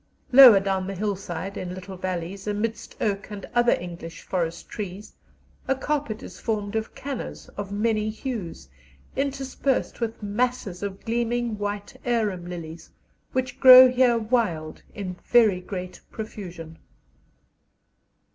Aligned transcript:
Lower 0.31 0.59
down 0.59 0.87
the 0.87 0.95
hillside, 0.95 1.57
in 1.57 1.75
little 1.75 1.95
valleys, 1.95 2.47
amidst 2.47 2.95
oak 2.99 3.29
and 3.29 3.45
other 3.53 3.73
English 3.79 4.23
forest 4.23 4.67
trees, 4.67 5.13
a 5.67 5.75
carpet 5.75 6.23
is 6.23 6.39
formed 6.39 6.75
of 6.75 6.95
cannas 6.95 7.49
of 7.49 7.71
many 7.71 8.09
hues, 8.09 8.67
interspersed 9.15 10.01
with 10.01 10.23
masses 10.23 10.81
of 10.81 11.05
gleaming 11.05 11.55
white 11.59 11.95
arum 12.03 12.47
lilies, 12.49 12.89
which 13.31 13.59
grow 13.59 13.91
here 13.91 14.17
wild 14.17 14.81
in 14.95 15.17
very 15.23 15.59
great 15.61 16.01
profusion. 16.09 16.79